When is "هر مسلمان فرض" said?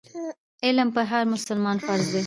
1.11-2.05